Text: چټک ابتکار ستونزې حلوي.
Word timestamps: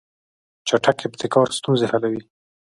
چټک 0.67 0.97
ابتکار 1.07 1.47
ستونزې 1.57 1.85
حلوي. 1.91 2.21